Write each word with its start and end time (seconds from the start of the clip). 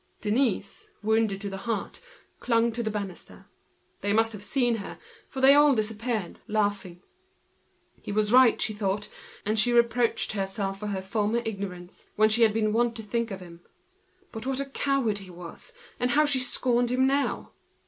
Denise, 0.19 0.89
wounded 1.03 1.39
to 1.41 1.49
the 1.51 1.57
heart, 1.69 2.01
clung 2.39 2.71
to 2.71 2.81
the 2.81 2.89
banister. 2.89 3.45
They 3.99 4.13
must 4.13 4.31
have 4.33 4.43
seen 4.43 4.77
her, 4.77 4.97
for 5.29 5.41
they 5.41 5.53
all 5.53 5.75
disappeared, 5.75 6.39
laughing. 6.47 7.03
He 8.01 8.11
was 8.11 8.33
right, 8.33 8.59
she 8.59 8.73
thought, 8.73 9.09
and 9.45 9.59
she 9.59 9.69
accused 9.77 10.31
herself 10.31 10.81
of 10.81 10.89
her 10.89 11.03
former 11.03 11.43
ignorance, 11.45 12.07
when 12.15 12.29
she 12.29 12.41
used 12.43 12.55
to 12.95 13.03
think 13.03 13.29
about 13.29 13.43
him. 13.45 13.61
But 14.31 14.47
what 14.47 14.59
a 14.59 14.65
coward 14.65 15.19
he 15.19 15.29
was, 15.29 15.71
and 15.99 16.09
how 16.09 16.25
she 16.25 16.39
scorned 16.39 16.89
him 16.89 17.05
now! 17.05 17.51